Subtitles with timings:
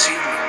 [0.00, 0.39] decirlo es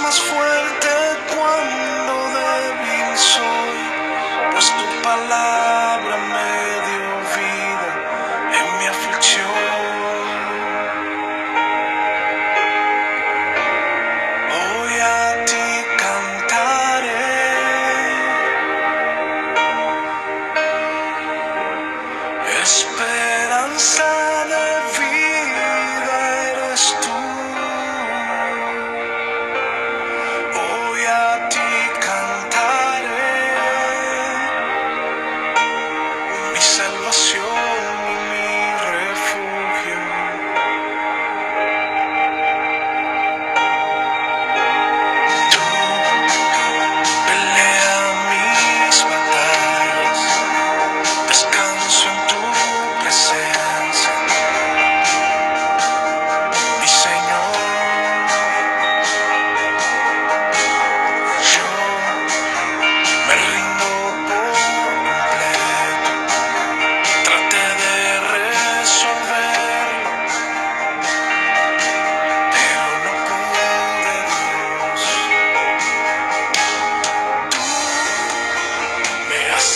[0.00, 0.93] más fuerte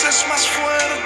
[0.01, 0.98] Haces más fuerte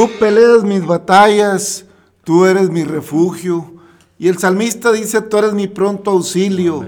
[0.00, 1.84] Tú peleas mis batallas,
[2.24, 3.70] tú eres mi refugio.
[4.18, 6.86] Y el salmista dice, tú eres mi pronto auxilio.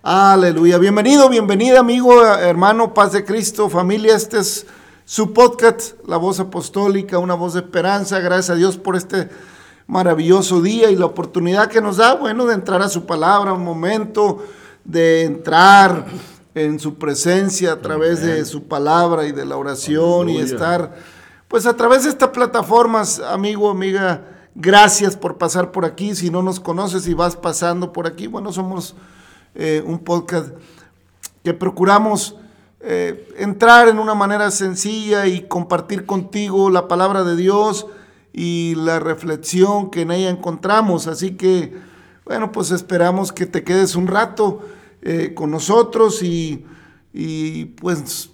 [0.00, 0.78] Aleluya.
[0.78, 4.14] Bienvenido, bienvenida amigo, hermano, paz de Cristo, familia.
[4.14, 4.64] Este es
[5.04, 8.20] su podcast, La Voz Apostólica, una voz de esperanza.
[8.20, 9.28] Gracias a Dios por este
[9.88, 13.64] maravilloso día y la oportunidad que nos da, bueno, de entrar a su palabra, un
[13.64, 14.38] momento
[14.84, 16.06] de entrar
[16.54, 21.15] en su presencia a través de su palabra y de la oración y estar
[21.48, 26.14] pues a través de estas plataformas, amigo, amiga, gracias por pasar por aquí.
[26.14, 28.96] Si no nos conoces y vas pasando por aquí, bueno, somos
[29.54, 30.54] eh, un podcast
[31.44, 32.36] que procuramos
[32.80, 37.86] eh, entrar en una manera sencilla y compartir contigo la palabra de Dios
[38.32, 41.06] y la reflexión que en ella encontramos.
[41.06, 41.76] Así que,
[42.24, 44.60] bueno, pues esperamos que te quedes un rato
[45.02, 46.66] eh, con nosotros y,
[47.12, 48.30] y pues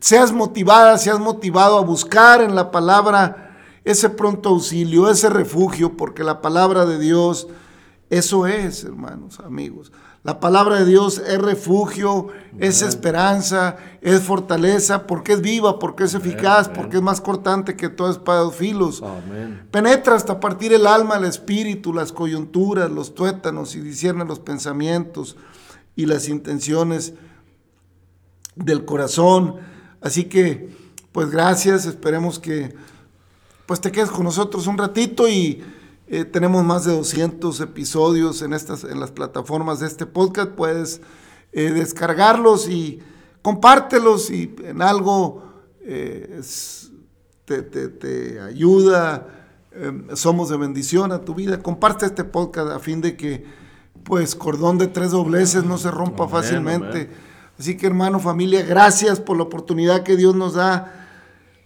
[0.00, 6.24] seas motivada, seas motivado a buscar en la palabra ese pronto auxilio, ese refugio, porque
[6.24, 7.48] la palabra de Dios,
[8.08, 9.92] eso es, hermanos, amigos.
[10.22, 16.12] La palabra de Dios es refugio, es esperanza, es fortaleza, porque es viva, porque es
[16.12, 19.02] eficaz, porque es más cortante que toda espada de filos.
[19.02, 19.66] Amén.
[19.70, 25.38] Penetra hasta partir el alma, el espíritu, las coyunturas, los tuétanos y discierne los pensamientos
[25.96, 27.14] y las intenciones
[28.56, 29.69] del corazón.
[30.00, 30.68] Así que,
[31.12, 32.74] pues gracias, esperemos que
[33.66, 35.62] pues te quedes con nosotros un ratito y
[36.08, 40.50] eh, tenemos más de 200 episodios en, estas, en las plataformas de este podcast.
[40.50, 41.00] Puedes
[41.52, 42.98] eh, descargarlos y
[43.42, 45.44] compártelos y en algo
[45.82, 46.90] eh, es-
[47.44, 49.26] te, te- te ayuda,
[49.72, 51.60] eh, somos de bendición a tu vida.
[51.62, 53.44] Comparte este podcast a fin de que
[54.04, 57.10] pues cordón de tres dobleces no se rompa fácilmente.
[57.60, 60.94] Así que hermano, familia, gracias por la oportunidad que Dios nos da.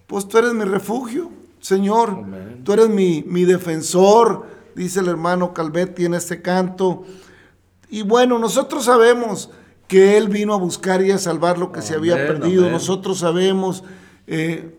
[0.09, 1.31] Pues tú eres mi refugio,
[1.61, 2.11] Señor.
[2.11, 2.63] Amén.
[2.65, 4.45] Tú eres mi, mi defensor,
[4.75, 7.05] dice el hermano Calvetti en este canto.
[7.89, 9.51] Y bueno, nosotros sabemos
[9.87, 12.63] que Él vino a buscar y a salvar lo que se había perdido.
[12.63, 12.73] amén.
[12.73, 13.85] Nosotros sabemos
[14.27, 14.77] eh,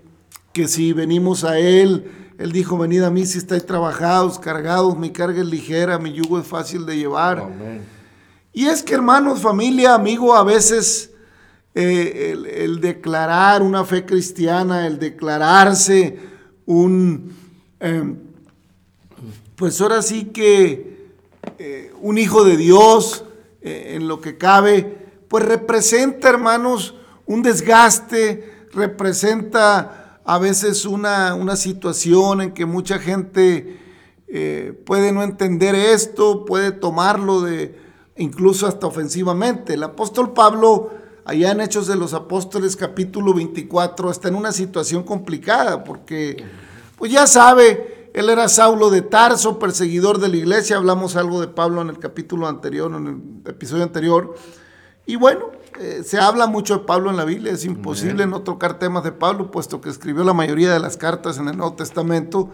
[0.51, 5.11] que si venimos a Él, Él dijo, venid a mí si estáis trabajados, cargados, mi
[5.11, 7.39] carga es ligera, mi yugo es fácil de llevar.
[7.39, 7.94] Amén.
[8.55, 11.11] Y es que hermanos, familia, amigo, a veces
[11.73, 16.17] eh, el, declarar una fe cristiana, el declararse
[16.65, 17.35] un,
[17.81, 18.15] eh,
[19.57, 21.11] pues ahora sí que
[21.57, 23.25] eh, un hijo de Dios
[23.61, 31.57] eh, en lo que cabe, pues representa, hermanos, un desgaste, representa a veces una, una
[31.57, 33.81] situación en que mucha gente
[34.85, 37.84] puede no entender esto, puede tomarlo de
[38.17, 39.73] incluso hasta ofensivamente.
[39.73, 40.89] El apóstol Pablo,
[41.25, 46.43] allá en Hechos de los Apóstoles capítulo 24, está en una situación complicada porque,
[46.97, 51.47] pues ya sabe, él era Saulo de Tarso, perseguidor de la iglesia, hablamos algo de
[51.47, 53.07] Pablo en el capítulo anterior, en
[53.43, 54.35] el episodio anterior,
[55.05, 58.79] y bueno, eh, se habla mucho de Pablo en la Biblia, es imposible no tocar
[58.79, 62.49] temas de Pablo, puesto que escribió la mayoría de las cartas en el Nuevo Testamento,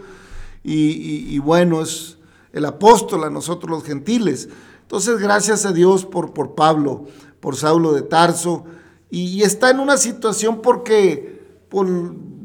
[0.64, 2.18] y, y- y bueno, es
[2.52, 4.48] el apóstol a nosotros los gentiles.
[4.92, 7.06] Entonces, gracias a Dios por, por Pablo,
[7.40, 8.66] por Saulo de Tarso,
[9.08, 11.40] y, está en una situación porque
[11.70, 11.88] por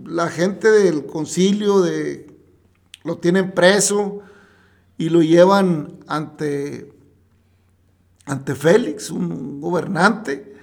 [0.05, 2.33] la gente del concilio de,
[3.03, 4.21] lo tienen preso
[4.97, 6.93] y lo llevan ante
[8.23, 10.55] ante Félix, un gobernante.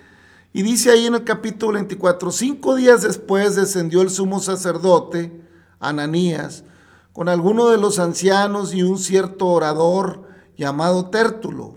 [0.54, 5.38] Y dice ahí en el capítulo 24, cinco días después descendió el sumo sacerdote,
[5.80, 6.64] Ananías,
[7.12, 10.23] con algunos de los ancianos y un cierto orador
[10.56, 11.76] llamado Tértulo,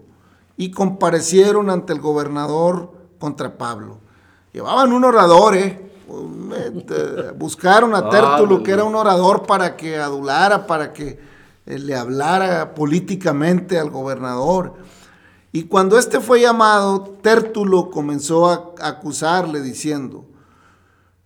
[0.55, 3.99] y comparecieron ante el gobernador contra Pablo.
[4.53, 5.91] Llevaban un orador, ¿eh?
[7.37, 11.19] Buscaron a Tértulo, que era un orador para que adulara, para que
[11.65, 14.73] eh, le hablara políticamente al gobernador.
[15.51, 20.25] Y cuando este fue llamado, Tértulo comenzó a acusarle diciendo,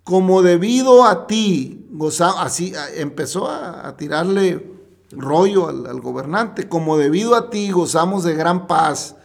[0.04, 4.71] como debido a ti, goza- así empezó a, a tirarle
[5.12, 9.16] rollo al, al gobernante, como debido a ti gozamos de gran paz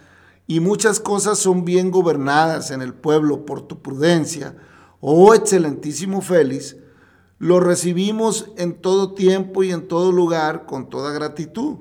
[0.47, 4.57] y muchas cosas son bien gobernadas en el pueblo por tu prudencia,
[5.01, 6.77] oh excelentísimo Félix,
[7.39, 11.77] lo recibimos en todo tiempo y en todo lugar con toda gratitud.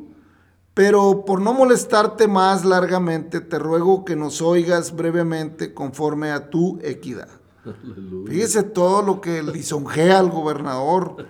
[0.74, 6.80] Pero por no molestarte más largamente, te ruego que nos oigas brevemente conforme a tu
[6.82, 7.30] equidad.
[7.64, 8.30] Aleluya.
[8.30, 11.28] Fíjese todo lo que lisonjea al gobernador,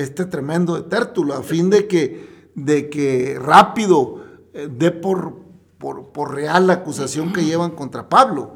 [0.00, 4.24] este tremendo de Tértulo, a fin de que, de que rápido
[4.54, 5.36] eh, dé por,
[5.78, 8.54] por, por real la acusación que llevan contra Pablo.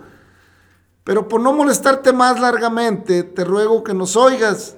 [1.05, 4.77] Pero por no molestarte más largamente, te ruego que nos oigas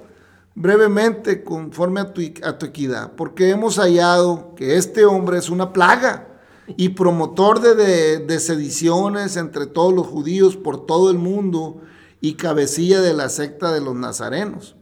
[0.55, 5.73] brevemente conforme a tu, a tu equidad, porque hemos hallado que este hombre es una
[5.73, 6.29] plaga
[6.77, 11.81] y promotor de, de- de sediciones entre todos los judíos por todo el mundo
[12.21, 14.75] y cabecilla de la secta de los nazarenos.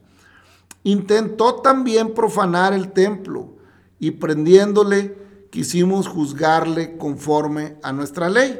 [0.83, 3.55] Intentó también profanar el templo
[3.99, 5.17] y prendiéndole
[5.49, 8.59] quisimos juzgarle conforme a nuestra ley.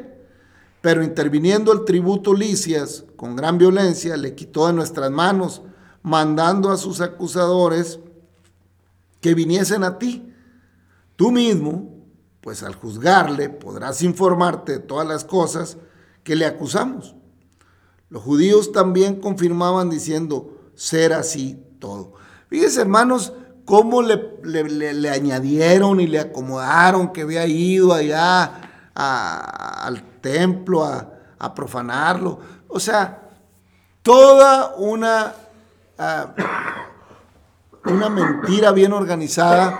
[0.80, 5.62] Pero interviniendo el tributo Licias con gran violencia, le quitó de nuestras manos,
[6.02, 7.98] mandando a sus acusadores
[9.20, 10.30] que viniesen a ti.
[11.16, 12.04] Tú mismo,
[12.40, 15.78] pues al juzgarle, podrás informarte de todas las cosas
[16.22, 17.14] que le acusamos.
[18.10, 22.12] Los judíos también confirmaban diciendo ser así todo.
[22.48, 23.34] Fíjense, hermanos,
[23.66, 28.60] cómo le, le- le- le añadieron y le acomodaron que había ido allá
[28.94, 32.38] a- al templo a, a profanarlo.
[32.68, 33.28] O sea,
[34.02, 35.34] toda una,
[35.98, 36.34] ah,
[37.84, 39.78] una mentira bien organizada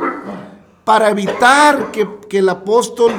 [0.84, 3.12] para evitar que, que el apóstol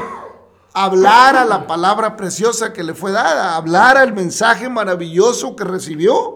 [0.74, 6.36] hablara la palabra preciosa que le fue dada, hablara el mensaje maravilloso que recibió.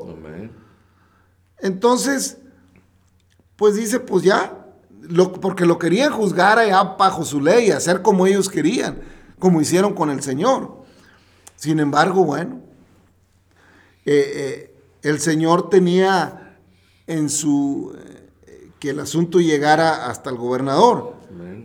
[1.61, 2.38] Entonces,
[3.59, 4.65] pues dice, pues ya,
[5.41, 9.01] porque lo querían juzgar allá bajo su ley, hacer como ellos querían,
[9.37, 10.77] como hicieron con el Señor.
[11.57, 12.61] Sin embargo, bueno,
[14.05, 16.57] eh, eh, el Señor tenía
[17.05, 17.93] en su,
[18.47, 21.15] eh, que el asunto llegara hasta el gobernador.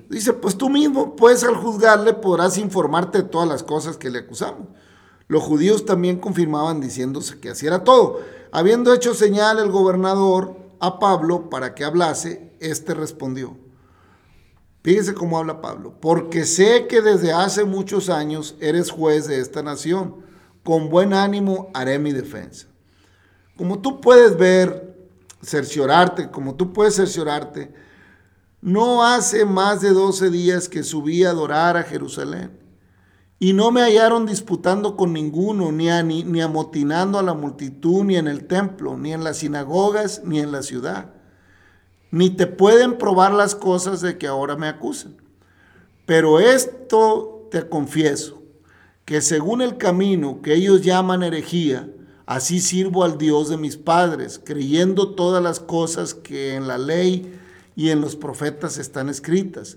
[0.08, 4.18] Dice, pues tú mismo, pues al juzgarle podrás informarte de todas las cosas que le
[4.18, 4.66] acusamos.
[5.28, 8.20] Los judíos también confirmaban diciéndose que así era todo.
[8.50, 13.56] Habiendo hecho señal el gobernador a Pablo para que hablase, éste respondió.
[14.82, 15.98] Fíjese cómo habla Pablo.
[16.00, 20.16] Porque sé que desde hace muchos años eres juez de esta nación.
[20.62, 22.66] Con buen ánimo haré mi defensa.
[23.56, 25.08] Como tú puedes ver,
[25.42, 27.72] cerciorarte, como tú puedes cerciorarte,
[28.60, 32.63] no hace más de 12 días que subí a adorar a Jerusalén.
[33.44, 35.90] Y no me hallaron disputando con ninguno, ni,
[36.24, 40.50] ni, amotinando a la multitud, ni en el templo, ni en las sinagogas, ni en
[40.50, 41.10] la ciudad.
[42.10, 45.18] Ni te pueden probar las cosas de que ahora me acusan.
[46.06, 48.42] Pero esto te confieso,
[49.04, 51.90] que según el camino que ellos llaman herejía,
[52.24, 57.38] así sirvo al Dios de mis padres, creyendo todas las cosas que en la ley
[57.76, 59.76] y en los profetas están escritas.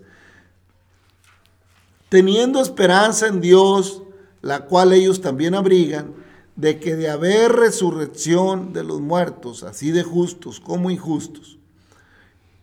[2.10, 4.04] Teniendo esperanza en Dios,
[4.42, 6.14] la cual ellos también abrigan,
[6.56, 11.60] de que de haber resurrección de los muertos, así de justos como injustos,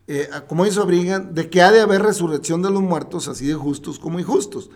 [0.07, 3.55] eh, como ellos abrigan, de que ha de haber resurrección de los muertos, así de
[3.55, 4.71] justos como injustos.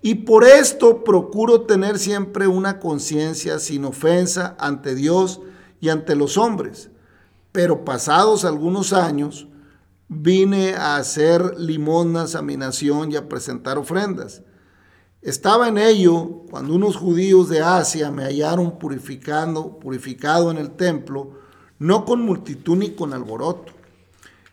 [0.00, 5.40] Y por esto procuro tener siempre una conciencia sin ofensa ante Dios
[5.80, 6.90] y ante los hombres.
[7.50, 9.48] Pero pasados algunos años,
[10.08, 14.42] vine a hacer limonas a mi nación y a presentar ofrendas.
[15.22, 21.32] Estaba en ello cuando unos judíos de Asia me hallaron purificando, purificado en el templo,
[21.78, 23.72] no con multitud ni con alboroto.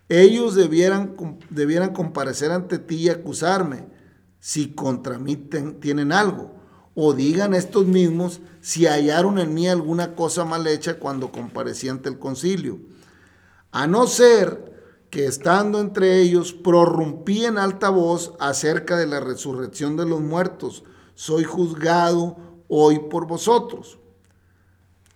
[0.09, 1.15] Ellos debieran,
[1.49, 3.85] debieran comparecer ante ti y acusarme
[4.39, 6.51] si contra mí tienen algo.
[6.95, 12.09] O digan estos mismos si hallaron en mí alguna cosa mal hecha cuando comparecí ante
[12.09, 12.79] el concilio.
[13.71, 14.72] A no ser
[15.13, 20.83] que estando entre ellos prorrumpí en alta voz acerca de la resurrección de los muertos.
[21.13, 22.35] Soy juzgado
[22.67, 23.99] hoy por vosotros.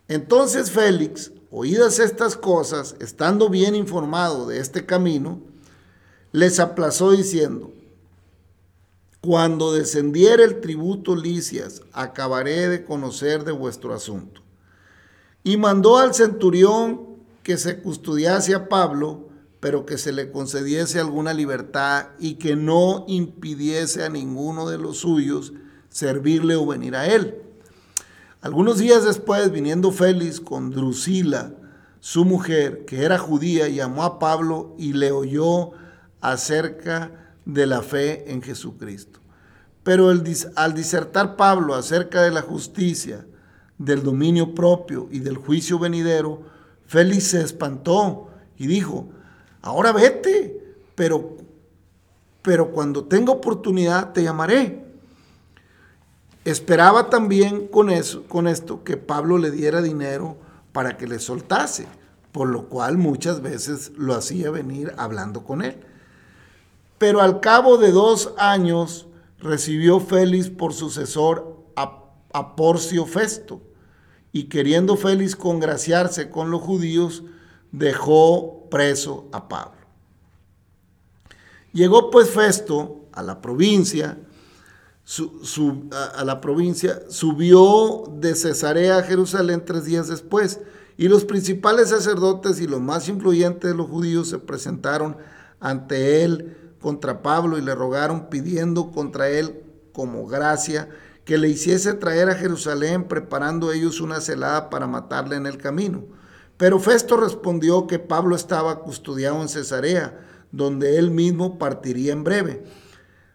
[0.07, 5.41] Entonces Félix, oídas estas cosas, estando bien informado de este camino,
[6.31, 7.71] les aplazó diciendo,
[9.19, 14.41] cuando descendiere el tributo Licias, acabaré de conocer de vuestro asunto.
[15.43, 19.26] Y mandó al centurión que se custodiase a Pablo,
[19.59, 24.99] pero que se le concediese alguna libertad y que no impidiese a ninguno de los
[24.99, 25.53] suyos
[25.89, 27.41] servirle o venir a él.
[28.41, 31.53] Algunos días después, viniendo Félix con Drusila,
[31.99, 35.71] su mujer, que era judía, llamó a Pablo y le oyó
[36.21, 39.19] acerca de la fe en Jesucristo.
[39.83, 43.25] Pero al disertar Pablo acerca de la justicia,
[43.77, 46.43] del dominio propio y del juicio venidero,
[46.85, 49.09] Félix se espantó y dijo,
[49.67, 51.37] ahora vete, pero,
[52.41, 54.85] pero cuando tenga oportunidad te llamaré.
[56.45, 60.37] Esperaba también con, eso, con esto que Pablo le diera dinero
[60.71, 61.87] para que le soltase,
[62.31, 65.77] por lo cual muchas veces lo hacía venir hablando con él.
[66.97, 69.07] Pero al cabo de dos años
[69.39, 73.61] recibió Félix por sucesor a, a Porcio Festo,
[74.31, 77.23] y queriendo Félix congraciarse con los judíos,
[77.71, 79.77] dejó preso a Pablo.
[81.73, 84.17] Llegó pues Festo a la provincia,
[86.15, 90.59] a, la provincia, subió de Cesarea a Jerusalén tres días después,
[90.97, 95.17] y los principales sacerdotes y los más influyentes de los judíos se presentaron
[95.59, 100.89] ante él contra Pablo y le rogaron pidiendo contra él como gracia
[101.25, 106.05] que le hiciese traer a Jerusalén preparando ellos una celada para matarle en el camino.
[106.57, 110.19] Pero Festo respondió que Pablo estaba custodiado en Cesarea,
[110.51, 112.63] donde él mismo partiría en breve.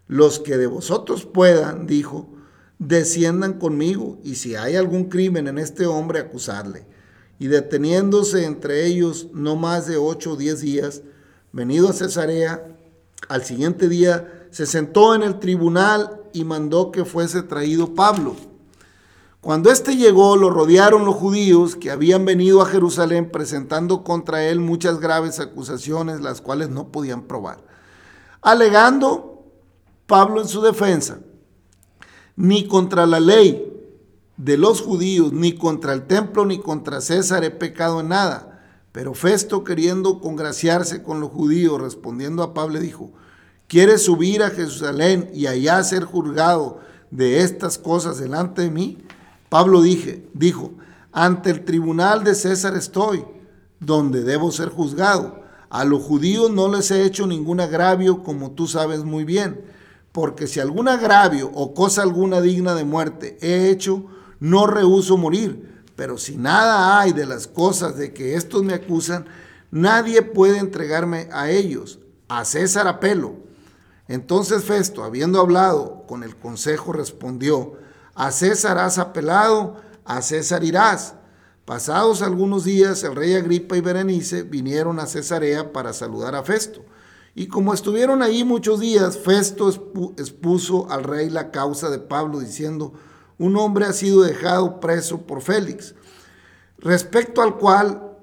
[0.09, 2.29] Los que de vosotros puedan, dijo,
[2.79, 6.85] desciendan conmigo, y si hay algún crimen en este hombre, acusarle.
[7.39, 11.03] Y deteniéndose entre ellos no más de ocho o diez días,
[11.53, 12.77] venido a Cesarea,
[13.29, 18.37] al siguiente día se sentó en el tribunal y mandó que fuese traído Pablo.
[19.43, 24.61] Cuando éste llegó, lo rodearon los judíos que habían venido a Jerusalén presentando contra él
[24.61, 27.59] muchas graves acusaciones, las cuales no podían probar.
[28.41, 29.43] Alegando
[30.07, 31.19] Pablo en su defensa,
[32.37, 33.69] ni contra la ley
[34.37, 38.63] de los judíos, ni contra el templo, ni contra César he pecado en nada.
[38.93, 43.11] Pero Festo, queriendo congraciarse con los judíos, respondiendo a Pablo, dijo,
[43.67, 46.79] ¿quieres subir a Jerusalén y allá ser juzgado
[47.11, 48.99] de estas cosas delante de mí?
[49.53, 50.73] Pablo dijo,
[51.13, 53.23] ante el tribunal de César estoy,
[53.81, 55.43] donde debo ser juzgado.
[55.69, 59.63] A los judíos no les he hecho ningún agravio, como tú sabes muy bien,
[60.11, 64.07] porque si algún agravio o cosa alguna digna de muerte he hecho,
[64.41, 65.83] no rehuso morir.
[65.97, 69.27] Pero si nada hay de las cosas de que estos me acusan,
[69.71, 71.99] nadie puede entregarme a ellos.
[72.27, 73.35] A César apelo.
[74.09, 77.82] Entonces Festo, habiendo hablado con el consejo, respondió,
[78.15, 81.15] a César has apelado, a César irás.
[81.65, 86.85] Pasados algunos días, el rey Agripa y Berenice vinieron a Cesarea para saludar a Festo.
[87.35, 89.71] Y como estuvieron ahí muchos días, Festo
[90.19, 92.93] expuso al rey la causa de Pablo, diciendo,
[93.39, 95.95] un hombre ha sido dejado preso por Félix,
[96.79, 98.19] respecto al cual,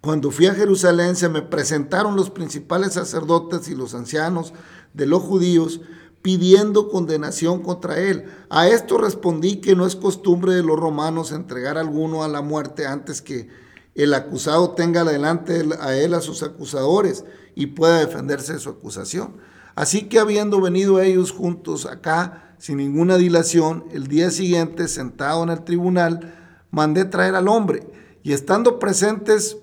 [0.00, 4.52] cuando fui a Jerusalén, se me presentaron los principales sacerdotes y los ancianos
[4.94, 5.80] de los judíos,
[6.22, 8.26] pidiendo condenación contra él.
[8.50, 12.42] A esto respondí que no es costumbre de los romanos entregar a alguno a la
[12.42, 13.48] muerte antes que
[13.94, 19.36] el acusado tenga delante a él a sus acusadores y pueda defenderse de su acusación.
[19.74, 25.50] Así que habiendo venido ellos juntos acá, sin ninguna dilación, el día siguiente, sentado en
[25.50, 27.86] el tribunal, mandé traer al hombre
[28.22, 29.58] y estando presentes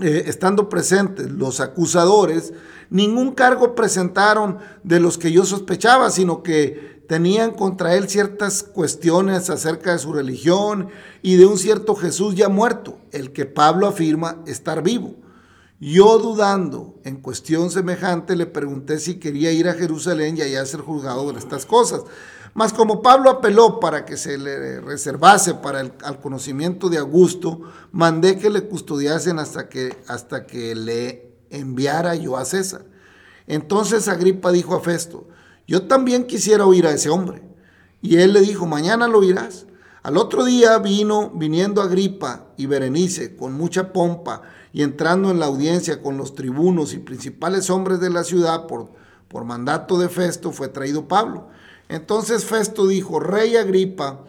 [0.00, 2.54] eh, estando presentes los acusadores,
[2.92, 9.48] ningún cargo presentaron de los que yo sospechaba, sino que tenían contra él ciertas cuestiones
[9.50, 10.88] acerca de su religión
[11.22, 15.14] y de un cierto Jesús ya muerto, el que Pablo afirma estar vivo.
[15.80, 20.80] Yo dudando en cuestión semejante le pregunté si quería ir a Jerusalén y allá ser
[20.80, 22.02] juzgado de estas cosas.
[22.54, 27.62] Mas como Pablo apeló para que se le reservase para el al conocimiento de Augusto,
[27.90, 32.84] mandé que le custodiasen hasta que, hasta que le enviara yo a César.
[33.46, 35.28] Entonces Agripa dijo a Festo,
[35.66, 37.42] yo también quisiera oír a ese hombre.
[38.00, 39.66] Y él le dijo, mañana lo oirás.
[40.02, 45.46] Al otro día vino, viniendo Agripa y Berenice con mucha pompa y entrando en la
[45.46, 48.90] audiencia con los tribunos y principales hombres de la ciudad por,
[49.28, 51.48] por mandato de Festo, fue traído Pablo.
[51.88, 54.24] Entonces Festo dijo, Rey Agripa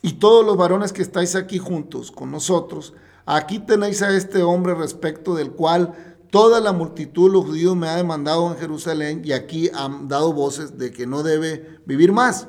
[0.00, 2.94] y todos los varones que estáis aquí juntos con nosotros,
[3.26, 7.88] aquí tenéis a este hombre respecto del cual toda la multitud de los judíos me
[7.88, 12.46] ha demandado en Jerusalén y aquí han dado voces de que no debe vivir más.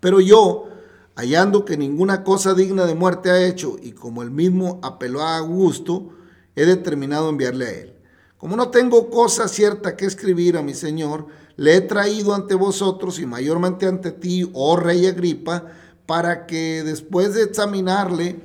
[0.00, 0.68] Pero yo,
[1.14, 5.36] hallando que ninguna cosa digna de muerte ha hecho y como el mismo apeló a
[5.36, 6.10] Augusto,
[6.56, 7.94] he determinado enviarle a él.
[8.38, 11.26] Como no tengo cosa cierta que escribir a mi Señor,
[11.56, 15.66] le he traído ante vosotros y mayormente ante ti, oh rey Agripa,
[16.06, 18.40] para que después de examinarle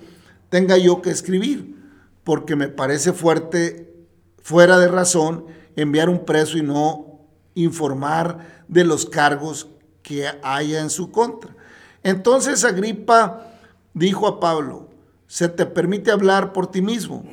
[0.49, 1.74] tenga yo que escribir,
[2.25, 3.93] porque me parece fuerte,
[4.41, 5.45] fuera de razón,
[5.77, 7.21] enviar un preso y no
[7.53, 9.69] informar de los cargos
[10.01, 11.55] que haya en su contra.
[12.03, 13.53] Entonces Agripa
[13.93, 14.89] dijo a Pablo,
[15.27, 17.23] se te permite hablar por ti mismo.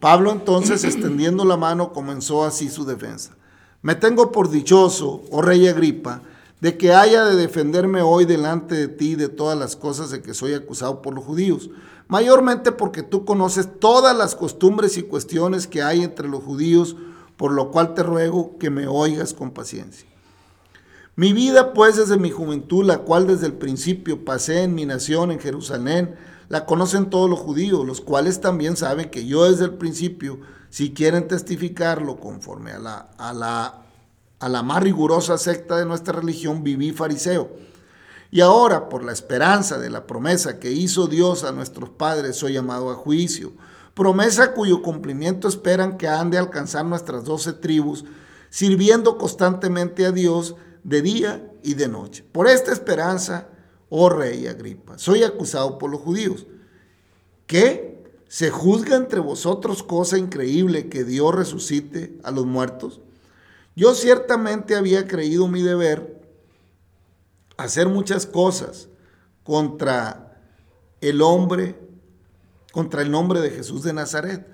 [0.00, 3.36] Pablo entonces, extendiendo la mano, comenzó así su defensa.
[3.82, 6.22] Me tengo por dichoso, oh rey Agripa,
[6.60, 10.34] de que haya de defenderme hoy delante de ti de todas las cosas de que
[10.34, 11.70] soy acusado por los judíos,
[12.08, 16.96] mayormente porque tú conoces todas las costumbres y cuestiones que hay entre los judíos,
[17.36, 20.06] por lo cual te ruego que me oigas con paciencia.
[21.16, 25.30] Mi vida, pues, desde mi juventud, la cual desde el principio pasé en mi nación,
[25.30, 26.14] en Jerusalén,
[26.48, 30.92] la conocen todos los judíos, los cuales también saben que yo desde el principio si
[30.92, 33.82] quieren testificarlo conforme a la, a la,
[34.40, 37.50] a la más rigurosa secta de nuestra religión, viví fariseo.
[38.30, 42.54] Y ahora, por la esperanza de la promesa que hizo Dios a nuestros padres, soy
[42.54, 43.52] llamado a juicio.
[43.94, 48.04] Promesa cuyo cumplimiento esperan que han de alcanzar nuestras doce tribus,
[48.48, 52.24] sirviendo constantemente a Dios de día y de noche.
[52.32, 53.48] Por esta esperanza,
[53.90, 56.46] oh rey Agripa, soy acusado por los judíos.
[57.46, 58.04] ¿Qué?
[58.28, 63.00] ¿Se juzga entre vosotros cosa increíble que Dios resucite a los muertos?
[63.76, 66.20] Yo ciertamente había creído mi deber
[67.56, 68.88] hacer muchas cosas
[69.44, 70.38] contra
[71.00, 71.78] el hombre,
[72.72, 74.46] contra el nombre de Jesús de Nazaret,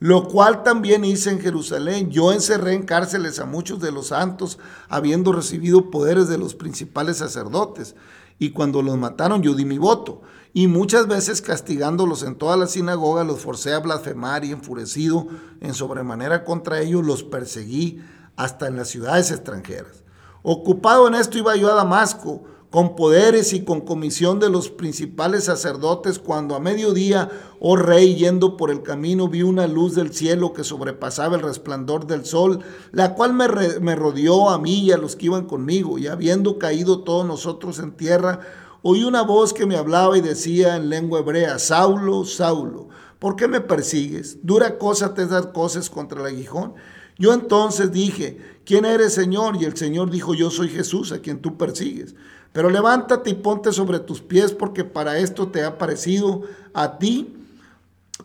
[0.00, 2.10] lo cual también hice en Jerusalén.
[2.10, 4.58] Yo encerré en cárceles a muchos de los santos,
[4.88, 7.94] habiendo recibido poderes de los principales sacerdotes,
[8.38, 12.66] y cuando los mataron yo di mi voto y muchas veces castigándolos en toda la
[12.66, 15.26] sinagoga los forcé a blasfemar y enfurecido
[15.60, 18.02] en sobremanera contra ellos los perseguí
[18.36, 20.02] hasta en las ciudades extranjeras.
[20.42, 22.42] Ocupado en esto iba yo a Damasco,
[22.74, 28.56] con poderes y con comisión de los principales sacerdotes, cuando a mediodía, oh rey, yendo
[28.56, 33.14] por el camino, vi una luz del cielo que sobrepasaba el resplandor del sol, la
[33.14, 37.24] cual me, rodeó a mí y a los que iban conmigo, y habiendo caído todos
[37.24, 38.40] nosotros en tierra,
[38.82, 42.88] oí una voz que me hablaba y decía en lengua hebrea, Saulo, Saulo,
[43.20, 44.38] ¿por qué me persigues?
[44.42, 46.74] ¿Dura cosa te das cosas contra el aguijón?
[47.18, 49.56] Yo entonces dije, ¿quién eres, Señor?
[49.60, 52.14] Y el Señor dijo, yo soy Jesús, a quien tú persigues.
[52.52, 57.34] Pero levántate y ponte sobre tus pies, porque para esto te ha parecido a ti,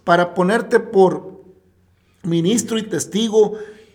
[0.04, 1.44] para ponerte por
[2.24, 3.54] ministro y testigo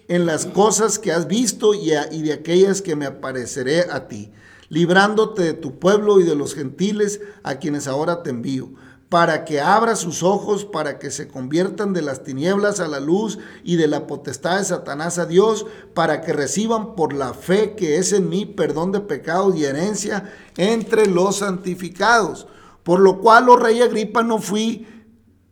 [0.08, 4.32] en las cosas que has visto y, y de aquellas que me apareceré a ti,
[4.68, 8.70] librándote de tu pueblo y de los gentiles a quienes ahora te envío
[9.14, 13.38] para que abra sus ojos, para que se conviertan de las tinieblas a la luz
[13.62, 17.98] y de la potestad de Satanás a Dios, para que reciban por la fe que
[17.98, 22.48] es en mí perdón de pecados y herencia entre los santificados.
[22.82, 24.88] Por lo cual, oh rey Agripa, no fui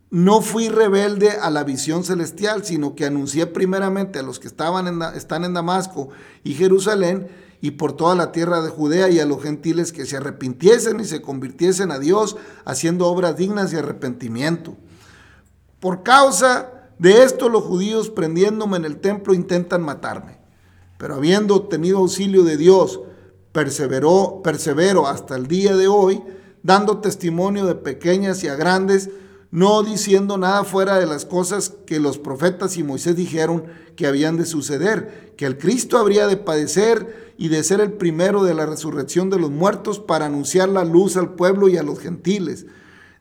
[0.09, 4.87] no fui rebelde a la visión celestial, sino que anuncié primeramente a los que estaban
[4.87, 6.09] en, están en Damasco
[6.43, 7.29] y Jerusalén
[7.63, 11.05] y por toda la tierra de Judea y a los gentiles que se arrepintiesen y
[11.05, 14.75] se convirtiesen a Dios haciendo obras dignas y arrepentimiento.
[15.79, 20.39] Por causa de esto los judíos prendiéndome en el templo intentan matarme,
[20.97, 22.99] pero habiendo obtenido auxilio de Dios,
[23.53, 26.21] perseveró, persevero hasta el día de hoy,
[26.63, 29.09] dando testimonio de pequeñas y a grandes,
[29.53, 34.35] no diciendo nada fuera de las cosas que los profetas y Moisés dijeron que habían
[34.35, 38.65] de suceder, que el Cristo habría de padecer y de ser el primero de la
[38.65, 42.65] resurrección de los muertos para anunciar la luz al pueblo y a los gentiles.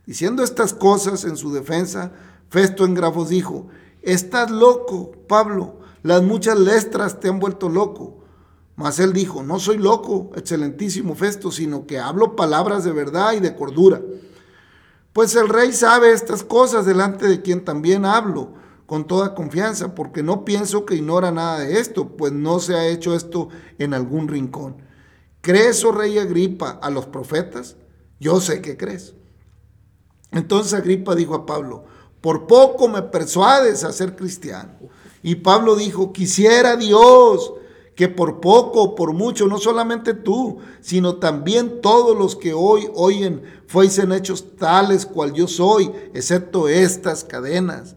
[0.06, 2.12] Diciendo estas cosas en su defensa,
[2.48, 3.68] Festo en Grafos dijo,
[4.00, 8.24] estás loco, Pablo, las muchas lestras te han vuelto loco.
[8.74, 13.40] Mas él dijo, no soy loco, excelentísimo Festo, sino que hablo palabras de verdad y
[13.40, 14.00] de cordura.
[15.12, 18.54] Pues el rey sabe estas cosas delante de quien también hablo
[18.86, 22.88] con toda confianza, porque no pienso que ignora nada de esto, pues no se ha
[22.88, 23.48] hecho esto
[23.78, 24.76] en algún rincón.
[25.40, 27.76] ¿Crees, oh rey Agripa, a los profetas?
[28.20, 29.14] Yo sé que crees.
[30.30, 31.84] Entonces Agripa dijo a Pablo,
[32.20, 34.72] por poco me persuades a ser cristiano.
[35.22, 37.52] Y Pablo dijo, quisiera Dios
[37.94, 42.88] que por poco o por mucho, no solamente tú, sino también todos los que hoy
[42.94, 47.96] oyen fuesen hechos tales cual yo soy, excepto estas cadenas.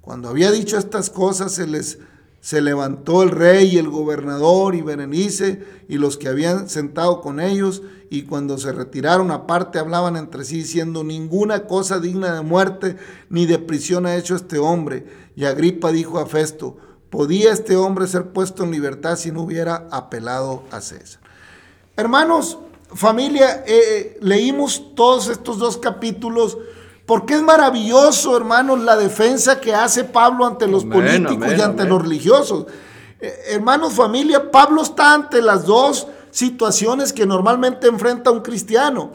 [0.00, 1.98] Cuando había dicho estas cosas, se les
[2.44, 7.40] se levantó el rey y el gobernador y Berenice y los que habían sentado con
[7.40, 7.80] ellos,
[8.10, 12.96] y cuando se retiraron aparte hablaban entre sí diciendo, ninguna cosa digna de muerte
[13.30, 15.06] ni de prisión ha hecho este hombre.
[15.34, 16.76] Y Agripa dijo a Festo,
[17.14, 21.20] ¿Podía este hombre ser puesto en libertad si no hubiera apelado a César?
[21.96, 22.58] Hermanos,
[22.92, 26.58] familia, eh, eh, leímos todos estos dos capítulos
[27.06, 32.02] porque es maravilloso, hermanos, la defensa que hace Pablo ante los políticos y ante los
[32.02, 32.66] religiosos.
[33.20, 39.12] Eh, hermanos, familia, Pablo está ante las dos situaciones que normalmente enfrenta un cristiano.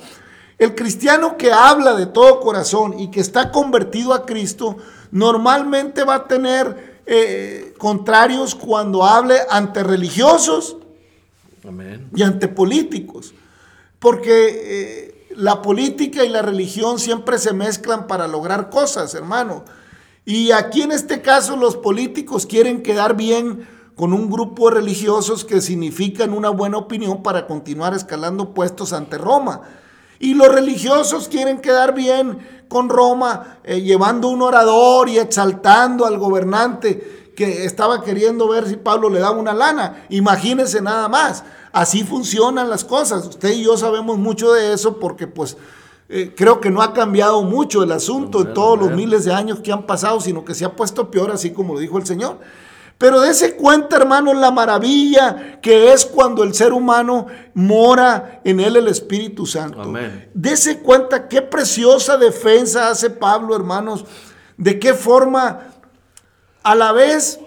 [0.57, 4.77] El cristiano que habla de todo corazón y que está convertido a Cristo,
[5.11, 10.77] normalmente va a tener eh, contrarios cuando hable ante religiosos
[12.15, 13.33] y ante políticos.
[13.97, 19.65] Porque eh, la política y la religión siempre se mezclan para lograr cosas, hermano.
[20.23, 25.43] Y aquí en este caso los políticos quieren quedar bien con un grupo de religiosos
[25.43, 29.61] que significan una buena opinión para continuar escalando puestos ante Roma.
[30.19, 32.37] Y los religiosos quieren quedar bien
[32.69, 38.77] con Roma, eh, llevando un orador y exaltando al gobernante que estaba queriendo ver si
[38.77, 40.05] Pablo le daba una lana.
[40.09, 41.43] Imagínense nada más.
[41.71, 43.25] Así funcionan las cosas.
[43.25, 45.57] Usted y yo sabemos mucho de eso porque pues
[46.09, 49.59] eh, creo que no ha cambiado mucho el asunto en todos los miles de años
[49.59, 52.39] que han pasado, sino que se ha puesto peor, así como lo dijo el Señor.
[52.99, 58.75] Pero dése cuenta, hermanos, la maravilla que es cuando el ser humano mora en él
[58.75, 59.81] el Espíritu Santo.
[59.81, 60.29] Amén.
[60.33, 64.03] Dese cuenta qué preciosa defensa hace Pablo, hermanos,
[64.57, 65.61] de qué forma
[66.61, 67.39] a la vez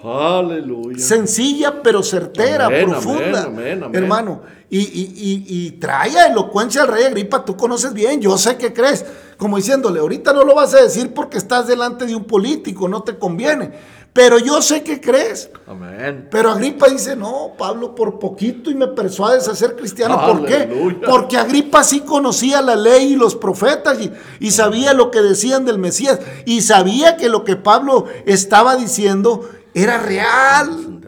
[0.97, 3.53] sencilla pero certera, profunda,
[3.93, 4.41] hermano.
[4.71, 9.05] Y, y, y, trae elocuencia al rey Agripa, tú conoces bien, yo sé que crees,
[9.37, 13.03] como diciéndole, ahorita no lo vas a decir porque estás delante de un político, no
[13.03, 13.71] te conviene.
[14.12, 15.48] Pero yo sé que crees.
[15.66, 16.29] Amén.
[16.31, 20.20] Pero Agripa dice, no, Pablo, por poquito y me persuades a ser cristiano.
[20.27, 20.98] ¿Por qué?
[21.09, 25.64] Porque Agripa sí conocía la ley y los profetas y, y, sabía lo que decían
[25.64, 26.20] del Mesías.
[26.44, 31.01] Y sabía que lo que Pablo estaba diciendo era real.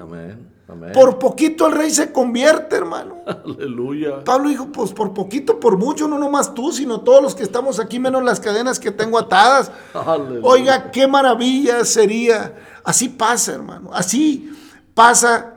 [0.74, 0.92] Amén.
[0.92, 3.22] Por poquito el rey se convierte, hermano.
[3.26, 4.22] Aleluya.
[4.24, 7.80] Pablo dijo, pues por poquito, por mucho, no nomás tú, sino todos los que estamos
[7.80, 9.70] aquí, menos las cadenas que tengo atadas.
[9.94, 10.40] Aleluya.
[10.42, 12.54] Oiga, qué maravilla sería.
[12.84, 13.90] Así pasa, hermano.
[13.92, 14.52] Así
[14.94, 15.54] pasa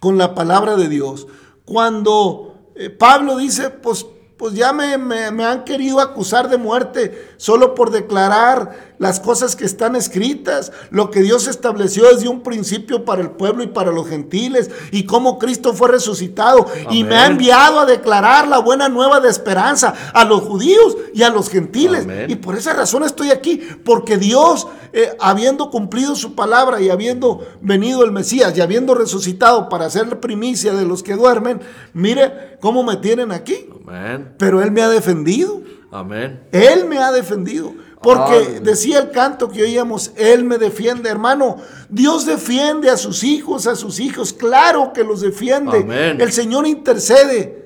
[0.00, 1.26] con la palabra de Dios.
[1.64, 4.04] Cuando eh, Pablo dice, pues,
[4.36, 9.56] pues ya me, me- me han querido acusar de muerte solo por declarar las cosas
[9.56, 13.90] que están escritas, lo que Dios estableció desde un principio para el pueblo y para
[13.90, 18.88] los gentiles, y cómo Cristo fue resucitado, y me ha enviado a declarar la buena
[18.88, 22.04] nueva de esperanza a los judíos y a los gentiles.
[22.04, 22.30] Amén.
[22.30, 27.46] Y por esa razón estoy aquí, porque Dios, eh, habiendo cumplido su palabra y habiendo
[27.60, 31.60] venido el Mesías y habiendo resucitado para ser primicia de los que duermen,
[31.92, 33.68] mire cómo me tienen aquí.
[33.86, 34.34] Amén.
[34.38, 35.62] Pero Él me ha defendido.
[35.94, 36.48] Amén.
[36.50, 37.72] Él me ha defendido.
[38.02, 38.60] Porque Aleluya.
[38.60, 41.56] decía el canto que oíamos, Él me defiende, hermano.
[41.88, 44.32] Dios defiende a sus hijos, a sus hijos.
[44.32, 45.78] Claro que los defiende.
[45.78, 46.20] Amén.
[46.20, 47.62] El Señor intercede.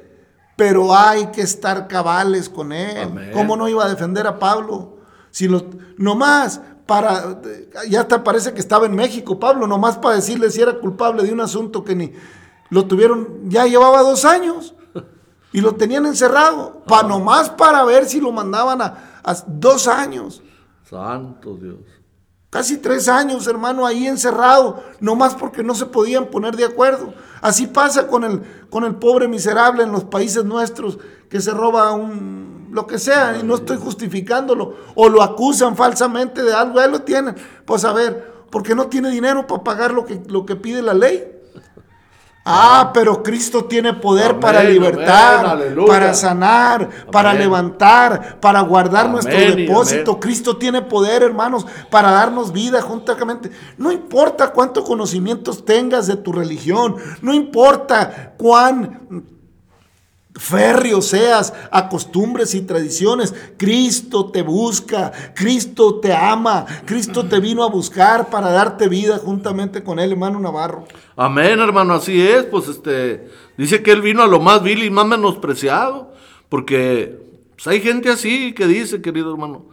[0.57, 2.99] Pero hay que estar cabales con Él.
[2.99, 3.31] Amén.
[3.33, 4.99] ¿Cómo no iba a defender a Pablo?
[5.31, 5.64] Si lo,
[5.97, 7.41] nomás para,
[7.88, 11.33] ya hasta parece que estaba en México, Pablo, nomás para decirle si era culpable de
[11.33, 12.12] un asunto que ni
[12.71, 14.75] lo tuvieron, ya llevaba dos años
[15.53, 20.43] y lo tenían encerrado, pa, nomás para ver si lo mandaban a, a dos años,
[20.89, 21.79] Santo Dios.
[22.51, 27.13] casi tres años, hermano, ahí encerrado, nomás porque no se podían poner de acuerdo.
[27.41, 31.93] Así pasa con el, con el pobre miserable en los países nuestros que se roba
[31.93, 36.91] un, lo que sea, y no estoy justificándolo, o lo acusan falsamente de algo, ahí
[36.91, 37.37] lo tienen.
[37.65, 40.95] Pues a ver, porque no tiene dinero para pagar lo que, lo que pide la
[40.95, 41.38] ley.
[42.51, 49.39] Ah, pero Cristo tiene poder Amén, para libertar, para sanar, para levantar, para guardar nuestro
[49.39, 50.19] depósito.
[50.19, 53.51] Cristo tiene poder, hermanos, para darnos vida juntamente.
[53.77, 59.38] No importa cuántos conocimientos tengas de tu religión, no importa cuán
[60.38, 67.64] férreo seas a costumbres y tradiciones, Cristo te busca, Cristo te ama, Cristo te vino
[67.64, 70.87] a buscar para darte vida juntamente con él, hermano Navarro.
[71.16, 72.44] Amén, hermano, así es.
[72.44, 76.12] Pues este, dice que él vino a lo más vil y más menospreciado.
[76.48, 77.18] Porque
[77.57, 79.66] pues, hay gente así que dice, querido hermano.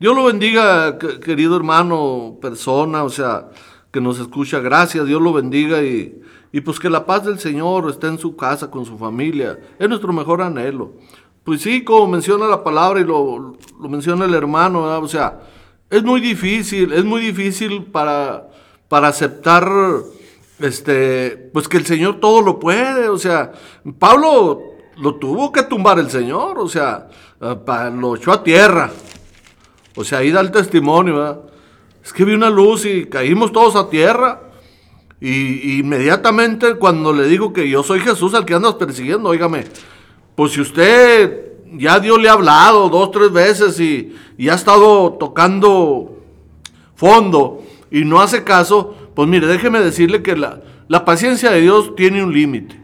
[0.00, 3.48] Dios lo bendiga, que- querido hermano, persona, o sea,
[3.90, 4.58] que nos escucha.
[4.60, 6.20] Gracias, Dios lo bendiga y,
[6.52, 9.58] y pues que la paz del Señor esté en su casa, con su familia.
[9.78, 10.92] Es nuestro mejor anhelo.
[11.44, 15.02] Pues sí, como menciona la palabra y lo, lo menciona el hermano, ¿verdad?
[15.02, 15.40] o sea,
[15.90, 18.48] es muy difícil, es muy difícil para,
[18.88, 19.66] para aceptar
[20.58, 23.52] este, pues que el Señor todo lo puede, o sea,
[23.98, 24.60] Pablo
[24.98, 27.08] lo tuvo que tumbar el Señor, o sea,
[27.64, 28.90] pa- lo echó a tierra,
[29.96, 31.40] o sea, ahí da el testimonio, ¿verdad?
[32.04, 34.42] Es que vi una luz y caímos todos a tierra.
[35.20, 39.64] Y, inmediatamente cuando le digo que yo soy Jesús al que andas persiguiendo, óigame,
[40.34, 45.14] pues si usted ya Dios le ha hablado dos, tres veces y, y ha estado
[45.14, 46.18] tocando
[46.94, 51.94] fondo y no hace caso, pues mire, déjeme decirle que la, la paciencia de Dios
[51.96, 52.80] tiene un límite.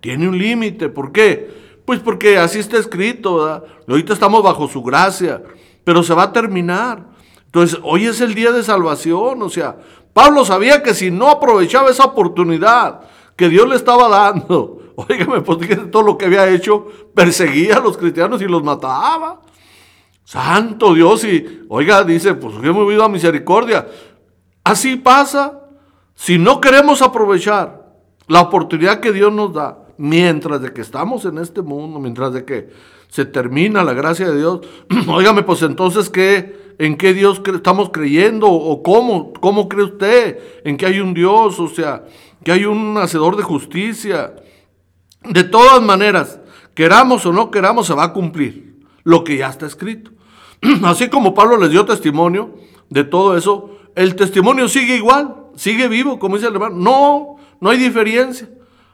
[0.00, 0.88] Tiene un límite.
[0.88, 1.50] ¿Por qué?
[1.84, 3.64] Pues porque así está escrito, ¿verdad?
[3.88, 5.42] Ahorita estamos bajo su gracia,
[5.84, 7.06] pero se va a terminar.
[7.46, 9.76] Entonces, hoy es el día de salvación, o sea,
[10.14, 13.00] Pablo sabía que si no aprovechaba esa oportunidad
[13.36, 17.98] que Dios le estaba dando, óigame, fíjese todo lo que había hecho, perseguía a los
[17.98, 19.42] cristianos y los mataba.
[20.24, 23.86] Santo Dios, y oiga, dice, pues yo me he movido a misericordia.
[24.62, 25.60] Así pasa.
[26.14, 27.84] Si no queremos aprovechar
[28.28, 32.44] la oportunidad que Dios nos da, mientras de que estamos en este mundo, mientras de
[32.44, 32.70] que
[33.08, 34.60] se termina la gracia de Dios,
[35.08, 38.48] óigame, pues entonces, ¿qué, ¿en qué Dios cre- estamos creyendo?
[38.48, 40.38] ¿O cómo, cómo cree usted?
[40.64, 41.58] ¿En que hay un Dios?
[41.60, 42.04] O sea,
[42.42, 44.34] que hay un hacedor de justicia.
[45.22, 46.40] De todas maneras,
[46.74, 50.10] queramos o no queramos, se va a cumplir lo que ya está escrito.
[50.84, 52.54] Así como Pablo les dio testimonio
[52.90, 56.76] de todo eso, el testimonio sigue igual, sigue vivo, como dice el hermano.
[56.76, 58.48] No, no hay diferencia.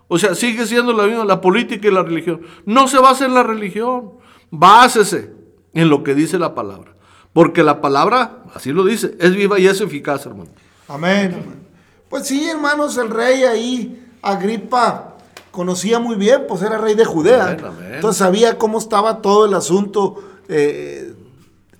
[0.08, 2.42] O sea, sigue siendo la misma, la política y la religión.
[2.66, 4.12] No se basa en la religión,
[4.50, 5.32] básese
[5.72, 6.96] en lo que dice la palabra.
[7.32, 10.50] Porque la palabra, así lo dice, es viva y es eficaz, hermano.
[10.88, 11.32] Amén.
[11.34, 11.66] amén.
[12.08, 15.16] Pues sí, hermanos, el rey ahí, Agripa,
[15.50, 17.44] conocía muy bien, pues era rey de Judea.
[17.44, 17.94] Amén, amén.
[17.94, 20.24] Entonces sabía cómo estaba todo el asunto.
[20.48, 21.14] eh,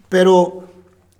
[0.09, 0.65] pero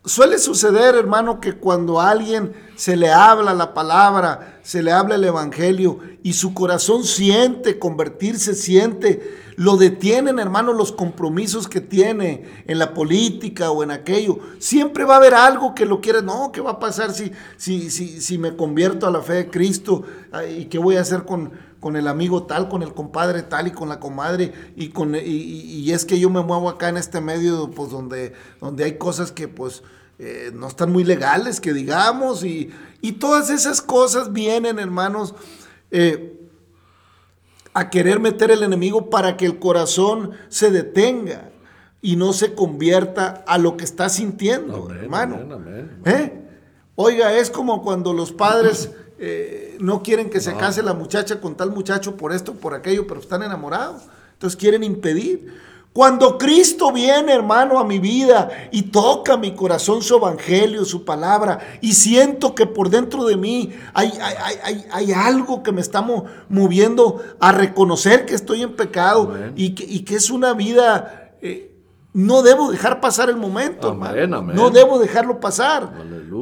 [0.05, 5.25] suele suceder, hermano, que cuando alguien se le habla la palabra, se le habla el
[5.25, 12.79] evangelio y su corazón siente convertirse, siente, lo detienen, hermano, los compromisos que tiene en
[12.79, 14.39] la política o en aquello.
[14.59, 16.23] Siempre va a haber algo que lo quiere.
[16.23, 20.03] No, ¿qué va a pasar si, si, si, me convierto a la fe de Cristo?
[20.49, 23.73] ¿Y qué voy a hacer con, con el amigo tal, con el compadre tal y
[23.73, 24.55] con la comadre?
[24.77, 28.33] Y, con, y, y es que yo me muevo acá en este medio, pues donde,
[28.63, 29.83] donde hay cosas que pues
[30.19, 32.71] eh, no están muy legales, que digamos, y,
[33.03, 35.35] y todas esas cosas vienen, hermanos.
[35.91, 36.40] Eh,
[37.81, 41.51] a querer meter el enemigo para que el corazón se detenga
[42.03, 45.39] y no se convierta a lo que está sintiendo, hermano.
[46.05, 46.45] ¿Eh?
[46.95, 51.57] Oiga, es como cuando los padres eh, no quieren que se case la muchacha con
[51.57, 54.03] tal muchacho por esto, por aquello, pero están enamorados.
[54.35, 55.55] Entonces quieren impedir.
[55.93, 61.59] Cuando Cristo viene, hermano, a mi vida y toca mi corazón su evangelio, su palabra,
[61.81, 64.13] y siento que por dentro de mí hay,
[64.93, 66.07] hay, algo que me está
[66.49, 71.70] moviendo a reconocer que estoy en pecado y que, es una vida eh,
[72.13, 73.95] no debo dejar pasar el momento.
[73.95, 75.93] No debo dejarlo pasar.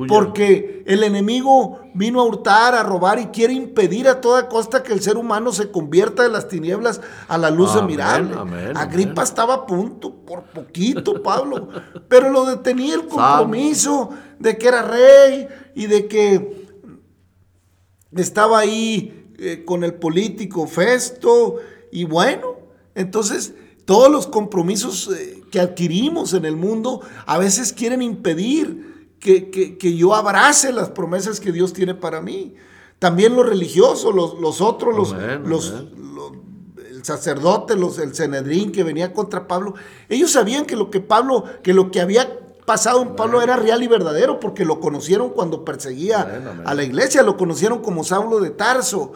[0.07, 4.93] Porque el enemigo vino a hurtar, a robar y quiere impedir a toda costa que
[4.93, 8.35] el ser humano se convierta de las tinieblas a la luz admirable.
[8.75, 11.69] Agripa estaba a punto, por poquito, Pablo.
[12.09, 16.67] pero lo detenía el compromiso de que era rey y de que
[18.17, 21.57] estaba ahí eh, con el político Festo.
[21.93, 22.57] Y bueno,
[22.95, 23.55] entonces
[23.89, 30.15] todos los compromisos eh, que adquirimos en el mundo a veces quieren impedir que, yo
[30.15, 32.55] abrace las promesas que Dios tiene para mí.
[32.99, 35.73] También los religiosos, los, otros, los, los,
[36.87, 39.73] el sacerdote, los, el Cenedrín que venía contra Pablo,
[40.11, 43.83] ellos sabían que lo que Pablo, que lo que había pasado en Pablo era real
[43.83, 48.51] y verdadero, porque lo conocieron cuando perseguía a la iglesia, lo conocieron como Saulo de
[48.51, 49.15] Tarso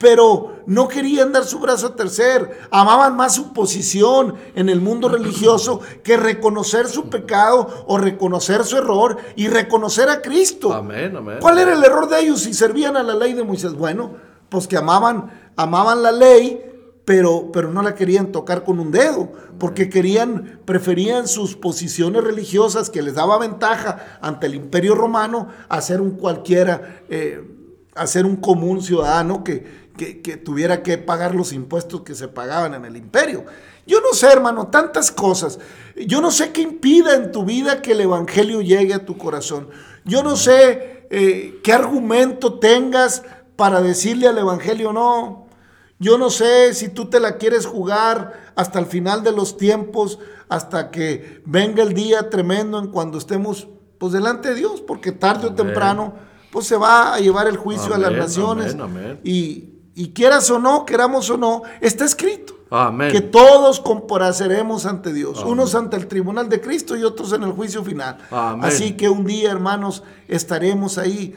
[0.00, 5.10] pero no querían dar su brazo a tercer, amaban más su posición en el mundo
[5.10, 10.72] religioso que reconocer su pecado o reconocer su error y reconocer a Cristo.
[10.72, 11.36] Amén, amén.
[11.38, 13.74] ¿Cuál era el error de ellos si servían a la ley de Moisés?
[13.74, 14.14] Bueno,
[14.48, 16.64] pues que amaban, amaban la ley,
[17.04, 22.88] pero, pero no la querían tocar con un dedo, porque querían, preferían sus posiciones religiosas
[22.88, 27.44] que les daba ventaja ante el imperio romano a ser un cualquiera, eh,
[27.94, 32.74] a ser un común ciudadano que, que, tuviera que pagar los impuestos que se pagaban
[32.74, 33.44] en el imperio.
[33.86, 35.58] Yo no sé, hermano, tantas cosas.
[36.06, 39.68] Yo no sé qué impida en tu vida que el Evangelio llegue a tu corazón.
[40.04, 43.22] Yo no sé eh, qué argumento tengas
[43.56, 45.46] para decirle al Evangelio no.
[45.98, 50.18] Yo no sé si tú te la quieres jugar hasta el final de los tiempos,
[50.48, 55.48] hasta que venga el día tremendo en cuando estemos pues delante de Dios, porque tarde
[55.48, 56.14] o temprano
[56.50, 58.76] pues se va a llevar el juicio a las naciones.
[59.22, 62.54] Y, y quieras o no, queramos o no, está escrito.
[63.10, 67.50] Que todos compareceremos ante Dios, unos ante el tribunal de Cristo y otros en el
[67.50, 68.18] juicio final.
[68.30, 71.34] Así que un día, hermanos, estaremos ahí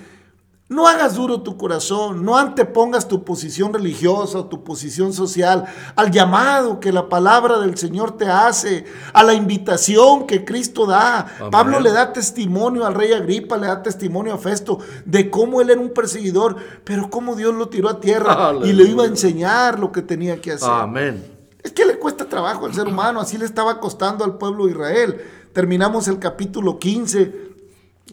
[0.74, 6.10] no hagas duro tu corazón, no antepongas tu posición religiosa o tu posición social al
[6.10, 11.28] llamado que la palabra del Señor te hace, a la invitación que Cristo da.
[11.52, 15.70] Pablo le da testimonio al rey Agripa, le da testimonio a Festo de cómo él
[15.70, 19.80] era un perseguidor, pero cómo Dios lo tiró a tierra y le iba a enseñar
[19.80, 20.70] lo que tenía que hacer.
[20.70, 21.24] Amén.
[21.62, 24.72] Es que le cuesta trabajo al ser humano, así le estaba costando al pueblo de
[24.72, 25.22] Israel.
[25.54, 27.54] Terminamos el capítulo 15.